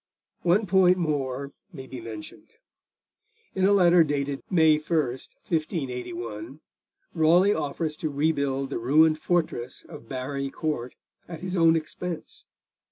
One 0.41 0.65
point 0.65 0.97
more 0.97 1.51
may 1.71 1.85
be 1.85 2.01
mentioned. 2.01 2.53
In 3.53 3.65
a 3.65 3.71
letter 3.71 4.03
dated 4.03 4.41
May 4.49 4.79
1, 4.79 4.97
1581, 4.97 6.59
Raleigh 7.13 7.53
offers 7.53 7.95
to 7.97 8.09
rebuild 8.09 8.71
the 8.71 8.79
ruined 8.79 9.19
fortress 9.19 9.85
of 9.87 10.09
Barry 10.09 10.49
Court 10.49 10.95
at 11.27 11.41
his 11.41 11.55
own 11.55 11.75
expense. 11.75 12.45